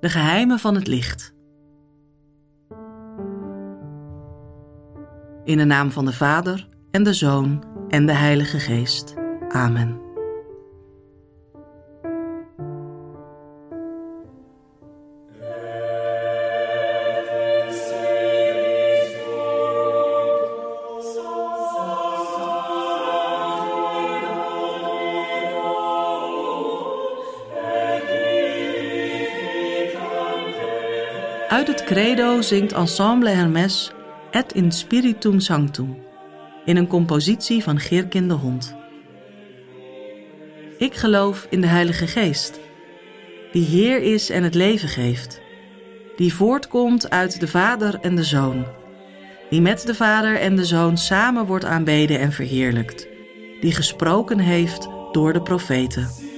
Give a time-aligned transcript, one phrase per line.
[0.00, 1.34] De geheimen van het licht.
[5.44, 9.14] In de naam van de Vader en de Zoon en de Heilige Geest.
[9.48, 10.09] Amen.
[31.90, 33.92] Credo zingt Ensemble Hermes
[34.30, 35.96] Et in Spiritum Sanctum
[36.64, 38.74] in een compositie van Geerkin de Hond.
[40.78, 42.60] Ik geloof in de Heilige Geest,
[43.52, 45.40] die Heer is en het leven geeft,
[46.16, 48.66] die voortkomt uit de Vader en de Zoon,
[49.48, 53.08] die met de Vader en de Zoon samen wordt aanbeden en verheerlijkt,
[53.60, 56.29] die gesproken heeft door de profeten.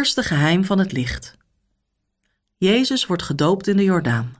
[0.00, 1.36] Eerste geheim van het licht.
[2.56, 4.34] Jezus wordt gedoopt in de Jordaan.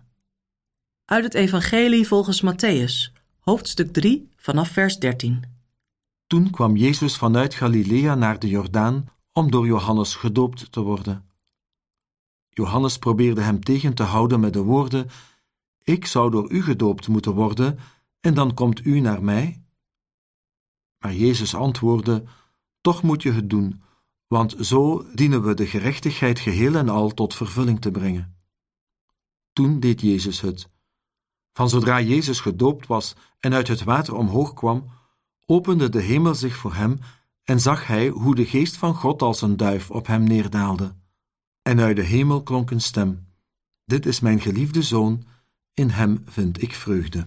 [1.04, 5.44] Uit het Evangelie volgens Matthäus, hoofdstuk 3, vanaf vers 13.
[6.26, 11.31] Toen kwam Jezus vanuit Galilea naar de Jordaan om door Johannes gedoopt te worden.
[12.48, 15.09] Johannes probeerde hem tegen te houden met de woorden:
[15.82, 17.78] Ik zou door u gedoopt moeten worden,
[18.21, 19.62] en dan komt u naar mij?
[20.98, 22.25] Maar Jezus antwoordde:
[22.81, 23.82] Toch moet je het doen
[24.31, 28.37] want zo dienen we de gerechtigheid geheel en al tot vervulling te brengen.
[29.53, 30.69] Toen deed Jezus het.
[31.53, 34.91] Van zodra Jezus gedoopt was en uit het water omhoog kwam,
[35.47, 36.99] opende de hemel zich voor hem
[37.45, 40.95] en zag hij hoe de geest van God als een duif op hem neerdaalde.
[41.63, 43.27] En uit de hemel klonk een stem:
[43.85, 45.25] Dit is mijn geliefde zoon,
[45.75, 47.27] in hem vind ik vreugde.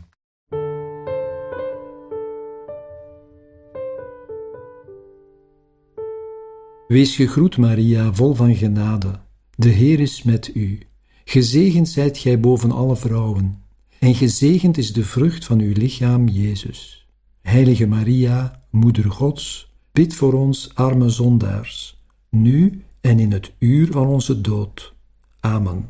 [6.93, 9.19] Wees gegroet, Maria, vol van genade.
[9.55, 10.79] De Heer is met u.
[11.25, 13.63] Gezegend zijt gij boven alle vrouwen,
[13.99, 17.07] en gezegend is de vrucht van uw lichaam, Jezus.
[17.41, 24.07] Heilige Maria, Moeder Gods, bid voor ons arme zondaars, nu en in het uur van
[24.07, 24.93] onze dood.
[25.39, 25.89] Amen.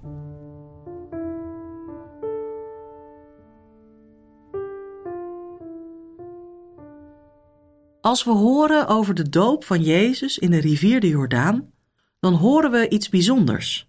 [8.03, 11.73] Als we horen over de doop van Jezus in de rivier de Jordaan,
[12.19, 13.87] dan horen we iets bijzonders.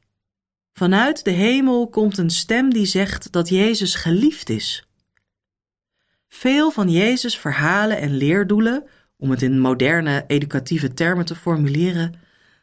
[0.72, 4.88] Vanuit de hemel komt een stem die zegt dat Jezus geliefd is.
[6.28, 8.84] Veel van Jezus' verhalen en leerdoelen,
[9.16, 12.14] om het in moderne educatieve termen te formuleren,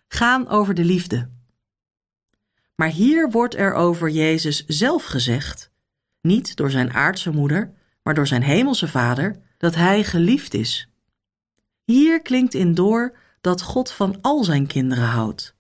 [0.08, 1.30] gaan over de liefde.
[2.76, 5.72] Maar hier wordt er over Jezus zelf gezegd,
[6.22, 7.74] niet door zijn aardse moeder,
[8.04, 10.91] maar door zijn hemelse vader, dat Hij geliefd is.
[11.92, 15.56] Hier klinkt in door dat God van al zijn kinderen houdt.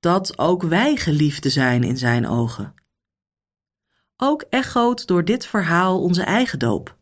[0.00, 2.74] Dat ook wij geliefde zijn in Zijn ogen.
[4.16, 6.96] Ook echoot door dit verhaal onze eigen doop.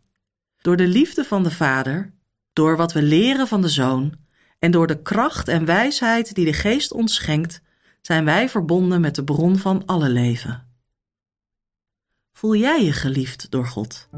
[0.61, 2.15] Door de liefde van de Vader,
[2.53, 4.15] door wat we leren van de Zoon
[4.59, 7.63] en door de kracht en wijsheid die de Geest ons schenkt,
[8.01, 10.67] zijn wij verbonden met de bron van alle leven.
[12.33, 14.09] Voel jij je geliefd door God?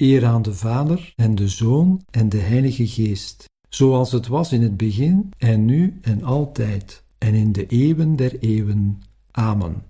[0.00, 4.62] Eer aan de Vader en de Zoon en de Heilige Geest, zoals het was in
[4.62, 9.02] het begin en nu en altijd en in de eeuwen der eeuwen.
[9.30, 9.82] Amen.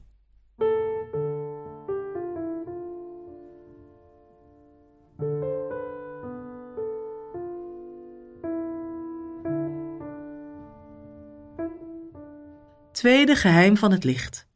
[12.93, 14.47] Tweede geheim van het licht.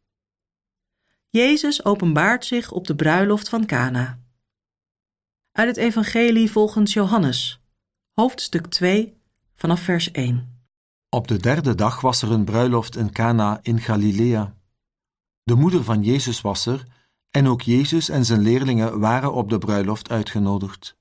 [1.29, 4.22] Jezus openbaart zich op de bruiloft van Cana.
[5.53, 7.61] Uit het Evangelie volgens Johannes,
[8.13, 9.21] hoofdstuk 2,
[9.55, 10.65] vanaf vers 1.
[11.09, 14.57] Op de derde dag was er een bruiloft in Cana in Galilea.
[15.43, 16.87] De moeder van Jezus was er,
[17.31, 20.97] en ook Jezus en zijn leerlingen waren op de bruiloft uitgenodigd.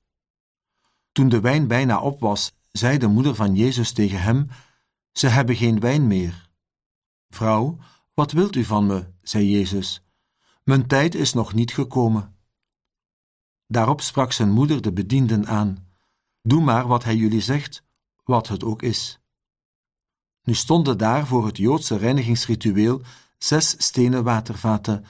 [1.12, 4.48] Toen de wijn bijna op was, zei de moeder van Jezus tegen hem:
[5.12, 6.48] Ze hebben geen wijn meer.
[7.28, 7.78] Vrouw,
[8.14, 9.04] wat wilt u van me?
[9.22, 10.02] zei Jezus.
[10.64, 12.36] Mijn tijd is nog niet gekomen.
[13.72, 15.86] Daarop sprak zijn moeder de bedienden aan:
[16.42, 17.82] Doe maar wat hij jullie zegt,
[18.24, 19.20] wat het ook is.
[20.42, 23.02] Nu stonden daar voor het Joodse reinigingsritueel
[23.38, 25.04] zes stenen watervaten,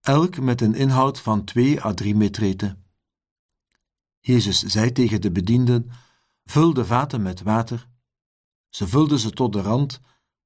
[0.00, 2.84] elk met een inhoud van twee à drie metreten.
[4.20, 5.90] Jezus zei tegen de bedienden:
[6.44, 7.88] Vul de vaten met water.
[8.68, 10.00] Ze vulden ze tot de rand.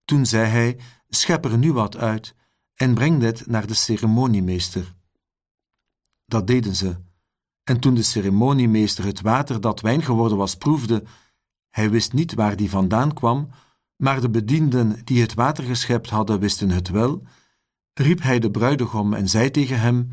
[0.05, 0.79] Toen zei hij:
[1.09, 2.35] Schep er nu wat uit
[2.75, 4.95] en breng dit naar de ceremoniemeester.
[6.27, 7.11] Dat deden ze.
[7.65, 11.05] En toen de ceremoniemeester het water dat wijn geworden was proefde,
[11.71, 13.49] hij wist niet waar die vandaan kwam,
[13.97, 17.23] maar de bedienden die het water geschept hadden wisten het wel,
[17.95, 20.11] riep hij de bruidegom en zei tegen hem: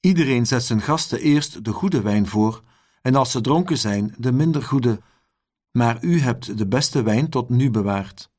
[0.00, 2.62] Iedereen zet zijn gasten eerst de goede wijn voor,
[3.02, 5.00] en als ze dronken zijn, de minder goede.
[5.70, 8.30] Maar u hebt de beste wijn tot nu bewaard.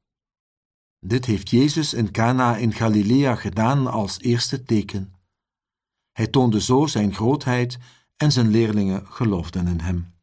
[0.99, 5.13] Dit heeft Jezus in Cana in Galilea gedaan als eerste teken.
[6.11, 7.79] Hij toonde zo zijn grootheid
[8.17, 10.13] en zijn leerlingen geloofden in hem.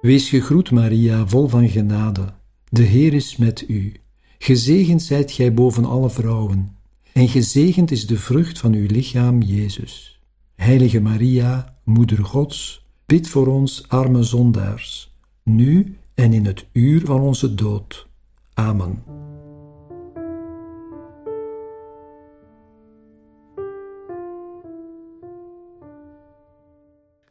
[0.00, 2.32] Wees gegroet, Maria, vol van genade.
[2.68, 3.92] De Heer is met u.
[4.38, 6.76] Gezegend zijt gij boven alle vrouwen,
[7.12, 10.20] en gezegend is de vrucht van uw lichaam, Jezus.
[10.54, 17.20] Heilige Maria, Moeder Gods, bid voor ons arme zondaars, nu en in het uur van
[17.20, 18.06] onze dood.
[18.54, 19.02] Amen.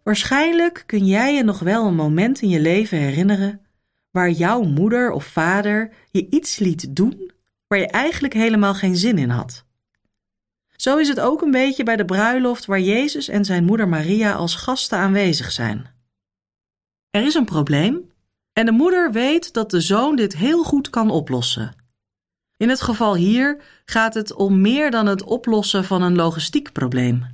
[0.08, 3.62] Waarschijnlijk kun jij je nog wel een moment in je leven herinneren
[4.12, 7.32] waar jouw moeder of vader je iets liet doen
[7.68, 9.66] waar je eigenlijk helemaal geen zin in had.
[10.76, 14.34] Zo is het ook een beetje bij de bruiloft waar Jezus en zijn moeder Maria
[14.34, 15.94] als gasten aanwezig zijn.
[17.10, 18.12] Er is een probleem
[18.54, 21.76] en de moeder weet dat de zoon dit heel goed kan oplossen.
[22.58, 27.26] In het geval hier gaat het om meer dan het oplossen van een logistiek probleem.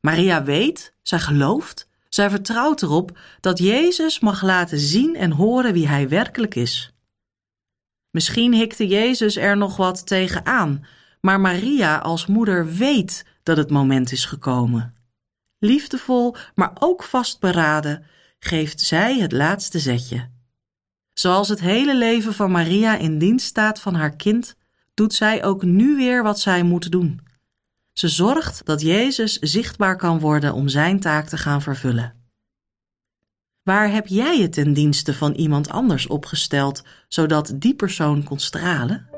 [0.00, 5.88] Maria weet, zij gelooft zij vertrouwt erop dat Jezus mag laten zien en horen wie
[5.88, 6.92] hij werkelijk is.
[8.10, 10.84] Misschien hikte Jezus er nog wat tegen aan,
[11.20, 14.94] maar Maria als moeder weet dat het moment is gekomen.
[15.58, 18.04] Liefdevol, maar ook vastberaden,
[18.38, 20.28] geeft zij het laatste zetje.
[21.12, 24.56] Zoals het hele leven van Maria in dienst staat van haar kind,
[24.94, 27.20] doet zij ook nu weer wat zij moet doen.
[27.98, 32.14] Ze zorgt dat Jezus zichtbaar kan worden om zijn taak te gaan vervullen.
[33.62, 39.17] Waar heb jij het ten dienste van iemand anders opgesteld, zodat die persoon kon stralen?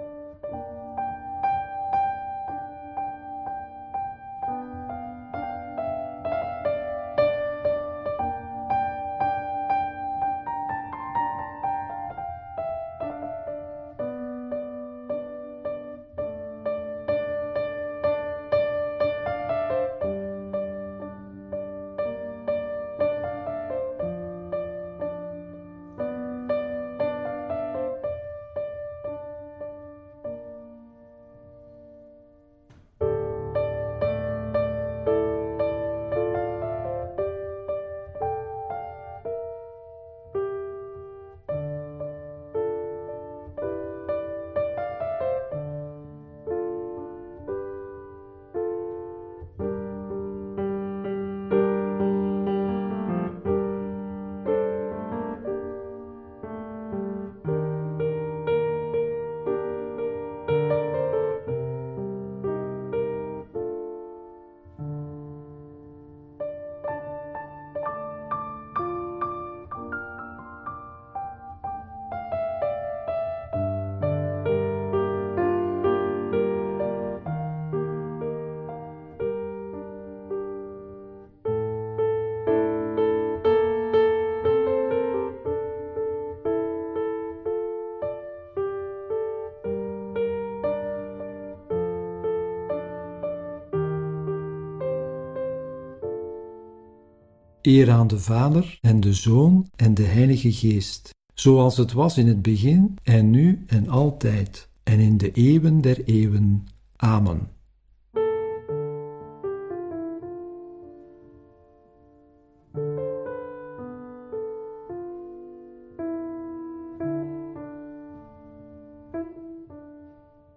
[97.70, 102.26] Eer aan de Vader en de Zoon en de Heilige Geest, zoals het was in
[102.26, 106.66] het begin en nu en altijd en in de eeuwen der eeuwen.
[106.96, 107.48] Amen.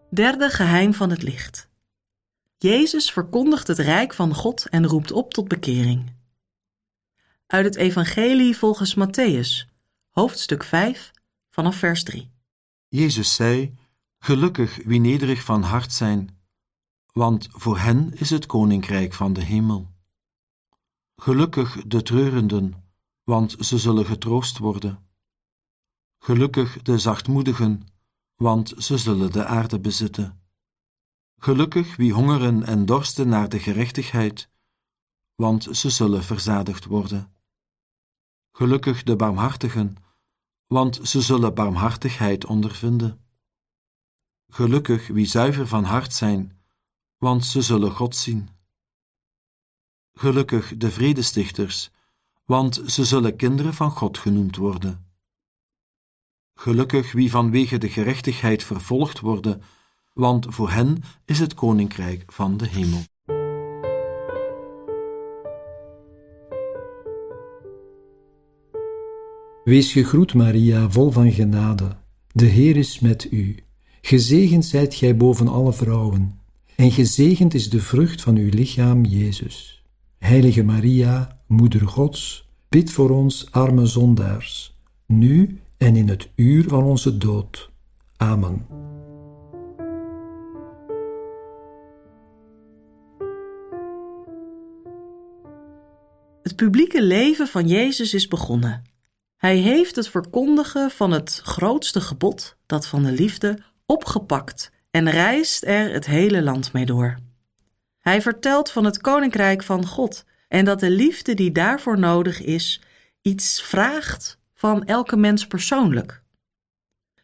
[0.10, 1.70] Derde geheim van het licht.
[2.58, 6.13] Jezus verkondigt het rijk van God en roept op tot bekering
[7.54, 9.70] uit het Evangelie volgens Matthäus,
[10.10, 11.12] hoofdstuk 5,
[11.50, 12.32] vanaf vers 3.
[12.88, 13.78] Jezus zei:
[14.20, 16.40] Gelukkig wie nederig van hart zijn,
[17.12, 19.88] want voor hen is het koninkrijk van de hemel.
[21.16, 22.84] Gelukkig de treurenden,
[23.24, 25.08] want ze zullen getroost worden.
[26.20, 27.88] Gelukkig de zachtmoedigen,
[28.36, 30.42] want ze zullen de aarde bezitten.
[31.38, 34.50] Gelukkig wie hongeren en dorsten naar de gerechtigheid,
[35.36, 37.33] want ze zullen verzadigd worden.
[38.56, 39.96] Gelukkig de barmhartigen,
[40.68, 43.26] want ze zullen barmhartigheid ondervinden.
[44.50, 46.62] Gelukkig wie zuiver van hart zijn,
[47.18, 48.50] want ze zullen God zien.
[50.14, 51.92] Gelukkig de vredestichters,
[52.46, 55.14] want ze zullen kinderen van God genoemd worden.
[56.54, 59.64] Gelukkig wie vanwege de gerechtigheid vervolgd worden,
[60.14, 63.04] want voor hen is het koninkrijk van de hemel.
[69.64, 71.96] Wees gegroet, Maria, vol van genade.
[72.32, 73.56] De Heer is met u.
[74.02, 76.40] Gezegend zijt gij boven alle vrouwen,
[76.76, 79.84] en gezegend is de vrucht van uw lichaam, Jezus.
[80.18, 86.84] Heilige Maria, Moeder Gods, bid voor ons arme zondaars, nu en in het uur van
[86.84, 87.70] onze dood.
[88.18, 88.66] Amen.
[96.42, 98.93] Het publieke leven van Jezus is begonnen.
[99.44, 105.64] Hij heeft het verkondigen van het grootste gebod, dat van de liefde, opgepakt en reist
[105.64, 107.18] er het hele land mee door.
[108.00, 112.82] Hij vertelt van het koninkrijk van God en dat de liefde die daarvoor nodig is,
[113.22, 116.22] iets vraagt van elke mens persoonlijk.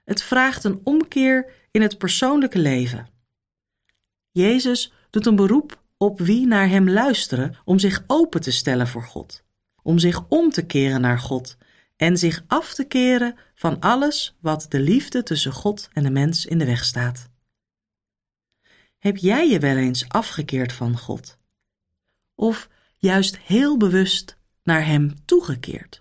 [0.06, 3.10] Het vraagt een omkeer in het persoonlijke leven.
[4.32, 9.04] Jezus doet een beroep op wie naar hem luisteren om zich open te stellen voor
[9.04, 9.44] God,
[9.82, 11.58] om zich om te keren naar God
[12.00, 16.46] en zich af te keren van alles wat de liefde tussen God en de mens
[16.46, 17.30] in de weg staat.
[18.98, 21.38] Heb jij je wel eens afgekeerd van God?
[22.36, 26.00] Of juist heel bewust naar Hem toegekeerd?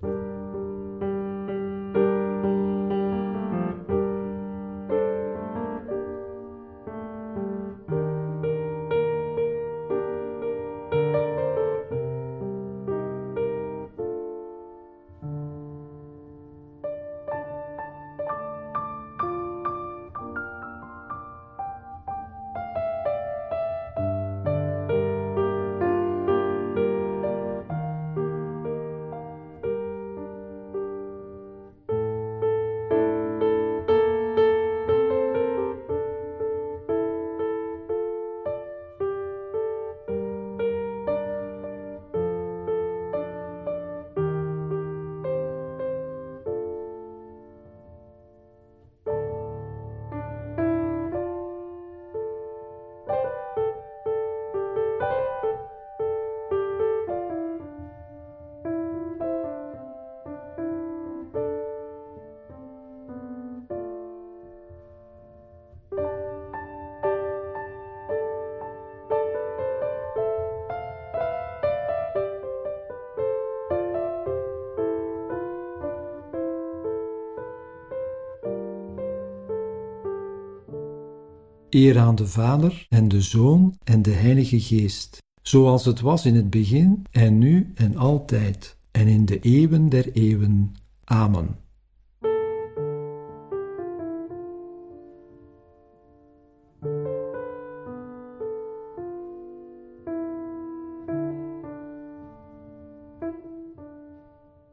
[81.71, 86.35] Eer aan de Vader en de Zoon en de Heilige Geest, zoals het was in
[86.35, 90.75] het begin en nu en altijd en in de eeuwen der eeuwen.
[91.05, 91.57] Amen.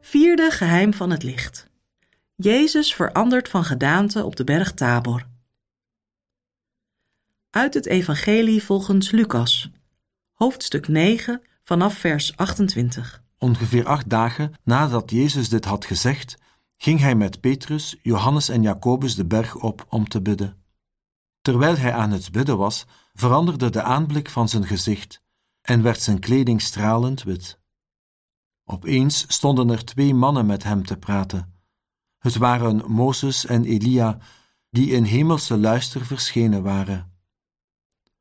[0.00, 1.70] Vierde geheim van het licht.
[2.34, 5.26] Jezus verandert van gedaante op de berg Tabor.
[7.56, 9.70] Uit het Evangelie volgens Lucas,
[10.32, 13.22] hoofdstuk 9, vanaf vers 28.
[13.38, 16.38] Ongeveer acht dagen nadat Jezus dit had gezegd,
[16.76, 20.62] ging hij met Petrus, Johannes en Jacobus de berg op om te bidden.
[21.42, 25.22] Terwijl hij aan het bidden was, veranderde de aanblik van zijn gezicht
[25.60, 27.58] en werd zijn kleding stralend wit.
[28.64, 31.54] Opeens stonden er twee mannen met hem te praten.
[32.18, 34.18] Het waren Mozes en Elia,
[34.70, 37.14] die in hemelse luister verschenen waren.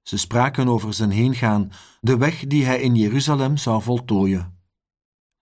[0.06, 4.60] Ze spraken over zijn heengaan, de weg die hij in Jeruzalem zou voltooien.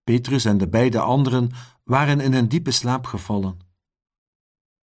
[0.03, 1.51] Petrus en de beide anderen
[1.83, 3.59] waren in een diepe slaap gevallen.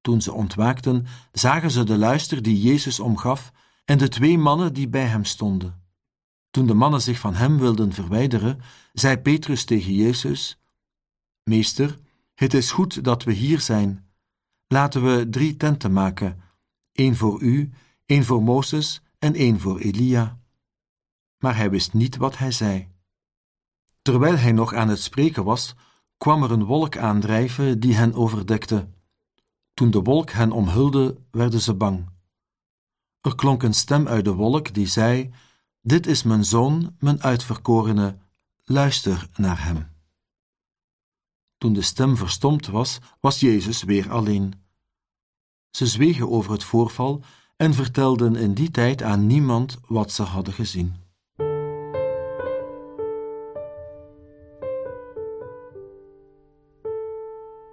[0.02, 3.52] Toen ze ontwaakten, zagen ze de luister die Jezus omgaf
[3.86, 5.84] en de twee mannen die bij hem stonden.
[6.50, 8.62] Toen de mannen zich van hem wilden verwijderen,
[8.94, 10.60] zei Petrus tegen Jezus:
[11.44, 12.00] Meester,
[12.36, 14.10] het is goed dat we hier zijn.
[14.68, 16.42] Laten we drie tenten maken:
[16.92, 17.72] één voor u,
[18.06, 20.40] één voor Mozes en één voor Elia.
[21.38, 22.90] Maar hij wist niet wat hij zei.
[24.02, 25.76] Terwijl hij nog aan het spreken was,
[26.18, 28.90] kwam er een wolk aandrijven die hen overdekte.
[29.74, 32.10] Toen de wolk hen omhulde, werden ze bang.
[33.22, 35.34] Er klonk een stem uit de wolk die zei:
[35.82, 38.18] Dit is mijn zoon, mijn uitverkorene,
[38.64, 39.88] luister naar hem.
[41.58, 44.54] Toen de stem verstomd was, was Jezus weer alleen.
[45.72, 47.24] Ze zwegen over het voorval
[47.60, 50.94] en vertelden in die tijd aan niemand wat ze hadden gezien.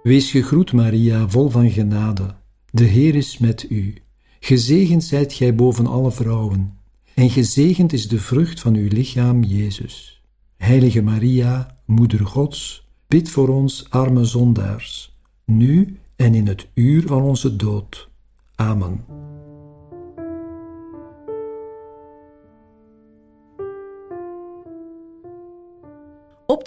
[0.03, 2.35] Wees gegroet, Maria, vol van genade.
[2.71, 3.95] De Heer is met u.
[4.39, 6.77] Gezegend zijt gij boven alle vrouwen,
[7.13, 10.21] en gezegend is de vrucht van uw lichaam, Jezus.
[10.57, 17.21] Heilige Maria, Moeder Gods, bid voor ons arme zondaars, nu en in het uur van
[17.21, 18.09] onze dood.
[18.55, 19.26] Amen.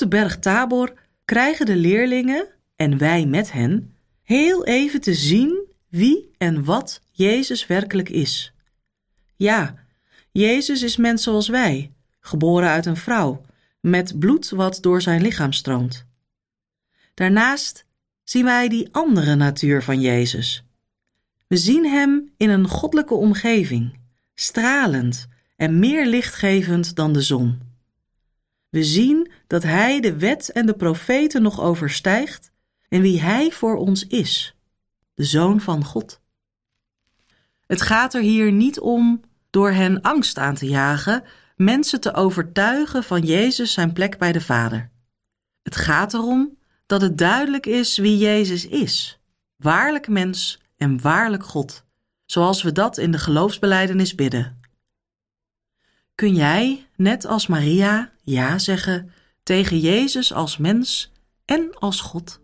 [0.01, 0.93] De berg Tabor
[1.25, 7.67] krijgen de leerlingen, en wij met hen, heel even te zien wie en wat Jezus
[7.67, 8.53] werkelijk is.
[9.37, 9.75] Ja,
[10.33, 13.45] Jezus is mens zoals wij, geboren uit een vrouw,
[13.81, 16.07] met bloed wat door zijn lichaam stroomt.
[17.15, 17.85] Daarnaast
[18.25, 20.65] zien wij die andere natuur van Jezus.
[21.47, 23.99] We zien hem in een goddelijke omgeving,
[24.35, 27.61] stralend en meer lichtgevend dan de zon.
[28.69, 32.53] We zien dat Hij de wet en de profeten nog overstijgt
[32.89, 34.55] en wie Hij voor ons is,
[35.15, 36.21] de Zoon van God.
[37.67, 41.25] Het gaat er hier niet om door hen angst aan te jagen,
[41.57, 44.91] mensen te overtuigen van Jezus zijn plek bij de Vader.
[45.63, 49.21] Het gaat erom dat het duidelijk is wie Jezus is,
[49.57, 51.85] waarlijk mens en waarlijk God,
[52.27, 54.61] zoals we dat in de geloofsbeleidenis bidden.
[56.15, 59.13] Kun jij, net als Maria, ja zeggen
[59.51, 61.13] tegen Jezus als mens
[61.45, 62.41] en als God?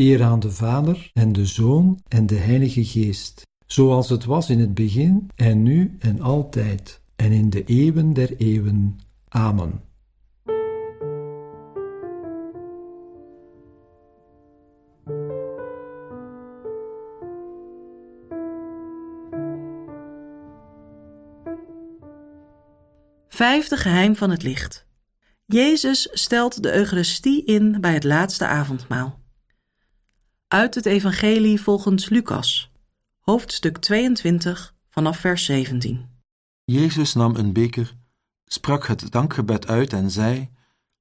[0.00, 4.60] Eer aan de Vader en de Zoon en de Heilige Geest, zoals het was in
[4.60, 9.00] het begin en nu en altijd en in de eeuwen der eeuwen.
[9.28, 9.80] Amen.
[23.28, 24.86] Vijfde geheim van het licht.
[25.46, 29.19] Jezus stelt de Eucharistie in bij het laatste avondmaal.
[30.50, 32.70] Uit het Evangelie volgens Lucas,
[33.20, 36.08] hoofdstuk 22, vanaf vers 17.
[36.64, 37.96] Jezus nam een beker,
[38.44, 40.50] sprak het dankgebed uit en zei: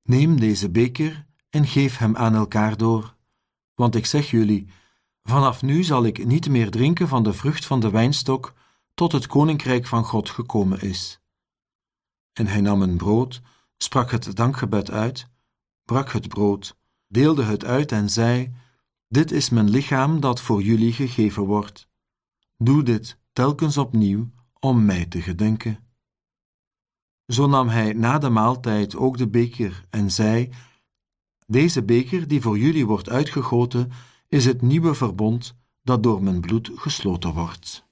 [0.03, 3.15] Neem deze beker en geef hem aan elkaar door.
[3.75, 4.67] Want ik zeg jullie:
[5.23, 8.53] vanaf nu zal ik niet meer drinken van de vrucht van de wijnstok
[8.93, 11.19] tot het koninkrijk van God gekomen is.
[12.33, 13.41] En hij nam een brood,
[13.77, 15.27] sprak het dankgebed uit,
[15.85, 18.53] brak het brood, deelde het uit en zei:
[19.11, 21.87] Dit is mijn lichaam dat voor jullie gegeven wordt.
[22.57, 25.79] Doe dit telkens opnieuw om mij te gedenken.
[27.27, 30.49] Zo nam hij na de maaltijd ook de beker en zei:
[31.47, 33.91] Deze beker die voor jullie wordt uitgegoten,
[34.27, 37.87] is het nieuwe verbond dat door mijn bloed gesloten wordt.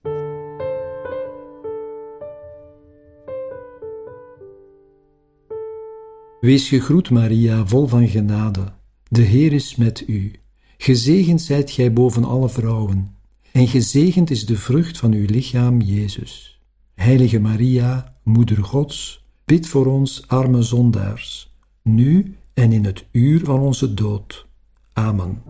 [6.40, 8.74] Wees gegroet, Maria, vol van genade.
[9.04, 10.32] De Heer is met u.
[10.78, 13.16] Gezegend zijt gij boven alle vrouwen,
[13.52, 16.62] en gezegend is de vrucht van uw lichaam, Jezus.
[16.94, 23.60] Heilige Maria, Moeder Gods, bid voor ons arme zondaars, nu en in het uur van
[23.60, 24.48] onze dood.
[24.94, 25.44] Amen.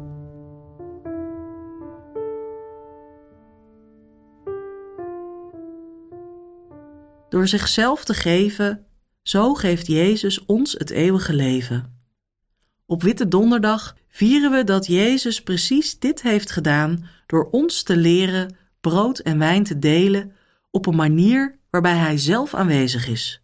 [7.30, 8.86] Door zichzelf te geven
[9.24, 11.97] zo geeft Jezus ons het eeuwige leven.
[12.90, 18.58] Op Witte Donderdag vieren we dat Jezus precies dit heeft gedaan door ons te leren
[18.82, 20.36] brood en wijn te delen
[20.72, 23.42] op een manier waarbij Hij zelf aanwezig is.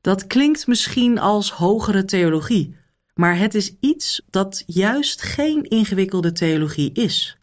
[0.00, 2.76] Dat klinkt misschien als hogere theologie,
[3.14, 7.38] maar het is iets dat juist geen ingewikkelde theologie is.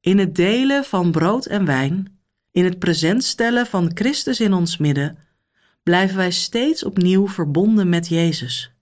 [0.00, 2.18] In het delen van brood en wijn,
[2.50, 5.18] in het present stellen van Christus in ons midden,
[5.82, 8.75] blijven wij steeds opnieuw verbonden met Jezus.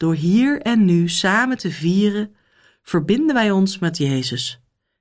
[0.00, 2.34] Door hier en nu samen te vieren,
[2.82, 4.60] verbinden wij ons met Jezus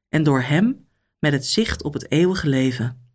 [0.09, 0.88] en door Hem
[1.19, 3.12] met het zicht op het eeuwige leven.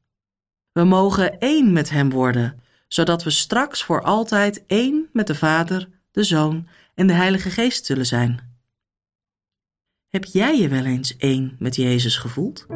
[0.73, 5.88] We mogen één met Hem worden, zodat we straks voor altijd één met de Vader,
[6.11, 8.57] de Zoon en de Heilige Geest zullen zijn.
[10.09, 12.66] Heb jij je wel eens één met Jezus gevoeld?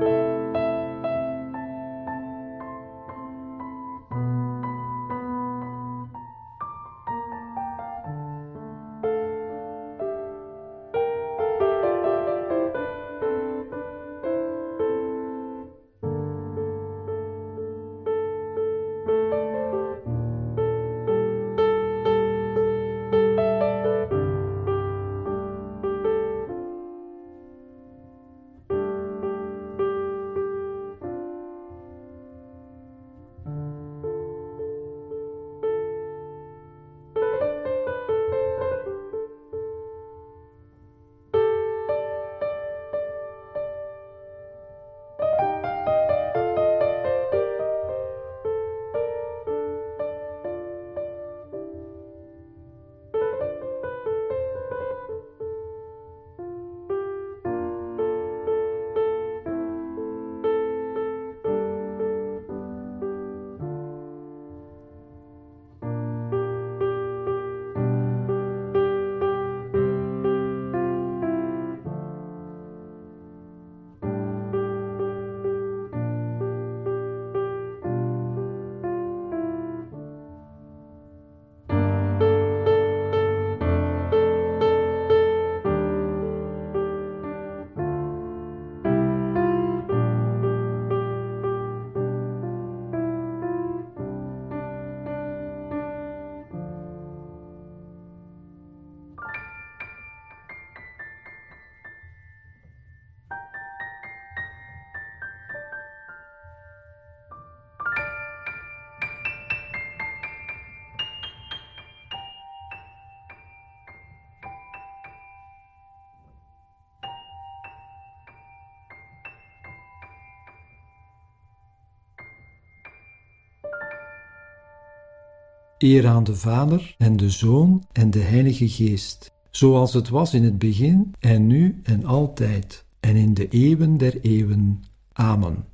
[125.79, 130.45] Eer aan de Vader en de Zoon en de Heilige Geest, zoals het was in
[130.45, 134.85] het begin en nu en altijd en in de eeuwen der eeuwen.
[135.13, 135.65] Amen.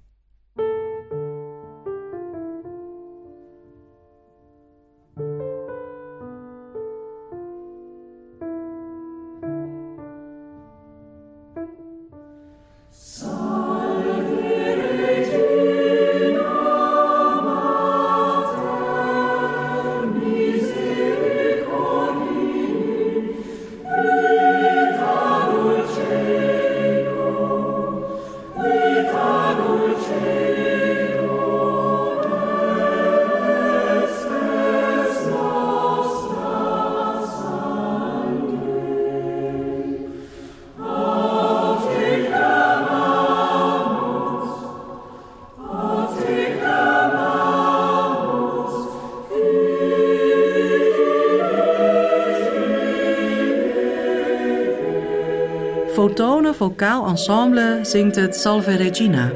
[56.56, 59.32] Vocaal Ensemble zingt het Salve Regina,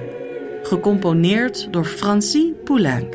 [0.62, 3.14] gecomponeerd door Francie Poulenc.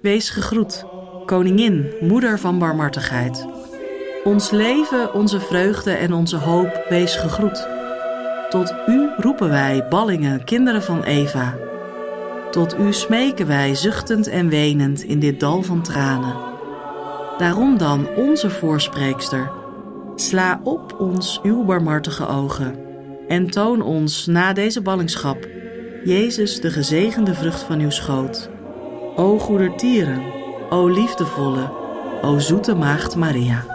[0.00, 0.84] Wees gegroet,
[1.26, 3.46] koningin, moeder van barmhartigheid.
[4.24, 7.68] Ons leven, onze vreugde en onze hoop, wees gegroet.
[8.48, 11.56] Tot u roepen wij, ballingen, kinderen van Eva.
[12.50, 16.36] Tot u smeken wij, zuchtend en wenend in dit dal van tranen.
[17.38, 19.62] Daarom dan, onze voorspreekster
[20.16, 22.78] Sla op ons uw barmhartige ogen
[23.28, 25.48] en toon ons na deze ballingschap
[26.04, 28.50] Jezus de gezegende vrucht van uw schoot.
[29.16, 30.22] O goedertieren,
[30.70, 31.72] o liefdevolle,
[32.22, 33.73] o zoete maagd Maria.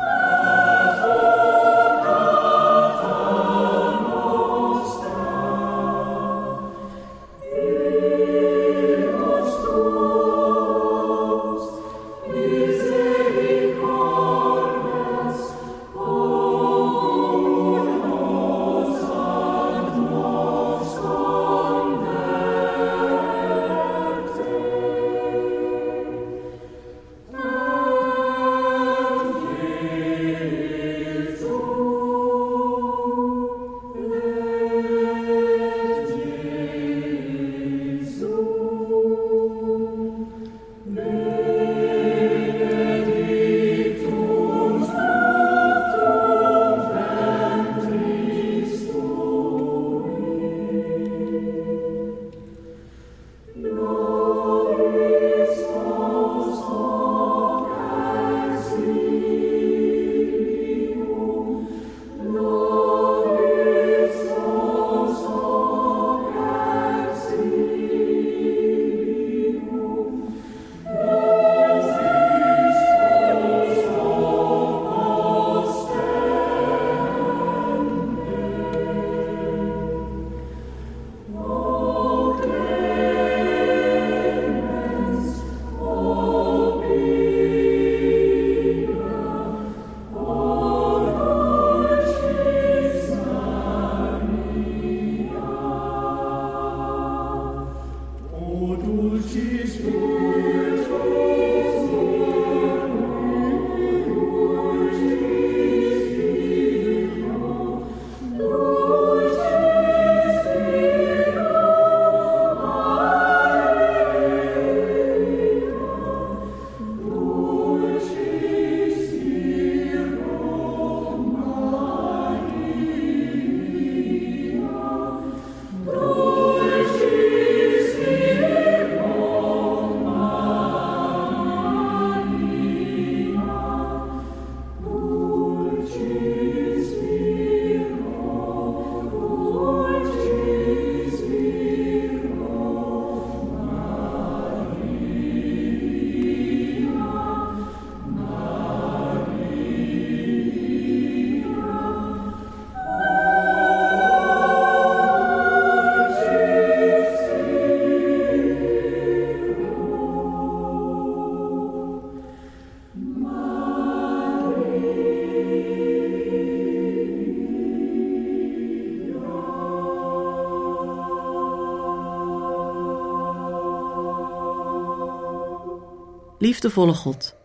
[176.39, 177.35] Liefdevolle God,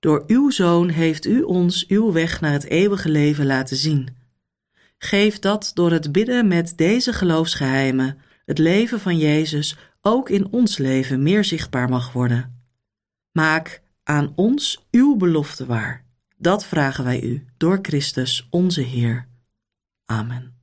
[0.00, 4.16] door uw Zoon heeft u ons uw weg naar het eeuwige leven laten zien.
[4.98, 10.78] Geef dat door het bidden met deze geloofsgeheimen het leven van Jezus ook in ons
[10.78, 12.66] leven meer zichtbaar mag worden.
[13.32, 16.04] Maak aan ons uw belofte waar.
[16.38, 19.28] Dat vragen wij u door Christus onze Heer.
[20.04, 20.55] Amen.